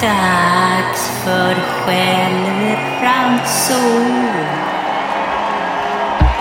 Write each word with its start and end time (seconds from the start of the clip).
Dags 0.00 1.02
för 1.24 1.54
självrannsakan. 1.84 4.46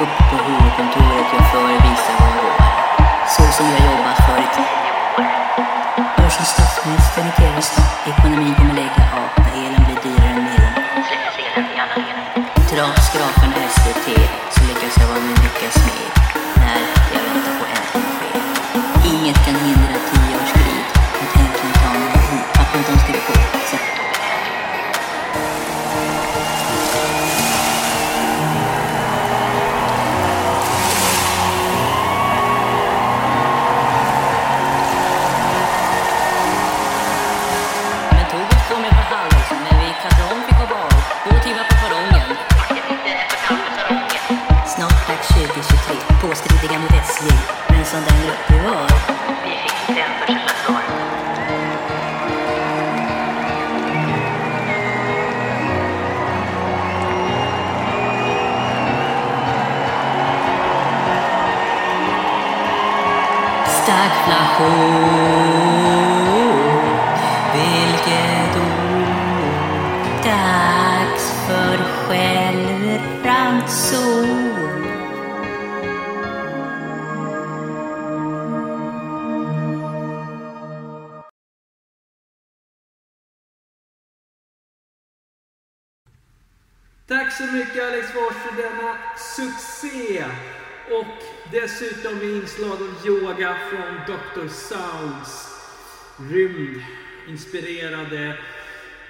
Upp 0.02 0.18
på 0.30 0.36
huvudkontoret 0.46 1.28
jag 1.38 1.46
förevisar 1.52 2.16
vad 2.20 2.30
jag 2.30 2.38
går. 2.44 2.65
Så 3.35 3.44
som 3.51 3.66
jag 3.66 3.79
jobbat 3.91 4.18
för 4.25 4.38
i 4.38 4.47
tio 4.56 4.91
år. 5.18 6.29
Som 6.29 6.46
statsministern 6.46 7.31
i. 7.38 7.81
Ekonomin 8.07 8.56
kommer 8.56 8.73
lägga 8.73 9.03
av 9.13 9.45
Dags 45.08 45.28
2023, 45.28 45.96
påstridiga 46.22 46.80
mot 46.80 46.92
SJ. 46.92 47.26
Men 47.70 47.86
som 47.86 48.00
den 48.00 48.22
grupp 48.22 48.50
vi 48.50 48.60
var. 48.68 48.90
Stagflation. 63.86 64.74
Vilket 67.54 68.56
ord. 68.58 68.64
Dags 70.24 71.26
för 71.48 71.78
självrannsakan. 72.08 74.15
Tack 87.08 87.34
så 87.34 87.44
mycket 87.44 87.84
Alex 87.84 88.12
Fors 88.12 88.34
för 88.34 88.62
denna 88.62 88.98
succé! 89.18 90.26
Och 90.92 91.24
dessutom 91.52 92.18
med 92.18 92.28
inslag 92.28 92.72
av 92.72 93.08
yoga 93.08 93.58
från 93.70 93.96
Dr. 94.06 94.48
Sounds 94.48 95.50
rymdinspirerade 96.32 98.38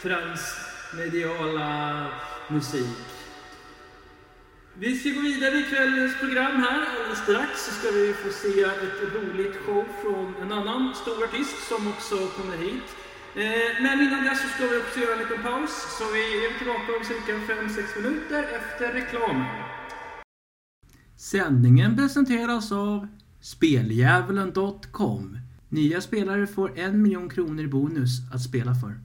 transmediala 0.01 2.07
musik. 2.47 2.97
Vi 4.73 4.97
ska 4.97 5.09
gå 5.09 5.21
vidare 5.21 5.57
i 5.57 5.63
kvällens 5.63 6.19
program 6.19 6.63
här. 6.63 6.85
Alldeles 6.97 7.23
strax 7.23 7.65
så 7.65 7.71
ska 7.71 7.91
vi 7.91 8.13
få 8.13 8.29
se 8.29 8.61
ett 8.61 9.13
roligt 9.13 9.55
show 9.65 9.85
från 10.01 10.35
en 10.41 10.51
annan 10.51 10.95
stor 10.95 11.23
artist 11.23 11.67
som 11.67 11.87
också 11.87 12.27
kommer 12.27 12.57
hit. 12.57 12.95
Eh, 13.37 13.83
men 13.83 14.01
innan 14.01 14.23
dess 14.23 14.41
så 14.41 14.47
ska 14.47 14.67
vi 14.67 14.77
också 14.77 14.99
göra 14.99 15.13
en 15.13 15.19
liten 15.19 15.43
paus. 15.43 15.71
Så 15.97 16.03
vi 16.13 16.45
är 16.45 16.57
tillbaka 16.57 16.89
om 16.99 17.05
cirka 17.05 17.33
5-6 17.53 18.01
minuter 18.01 18.43
efter 18.43 18.93
reklamen. 18.93 19.45
Sändningen 21.15 21.95
presenteras 21.95 22.71
av 22.71 23.07
Speldjävulen.com. 23.41 25.37
Nya 25.69 26.01
spelare 26.01 26.47
får 26.47 26.79
en 26.79 27.01
miljon 27.01 27.29
kronor 27.29 27.63
i 27.63 27.67
bonus 27.67 28.11
att 28.33 28.41
spela 28.41 28.75
för. 28.75 28.99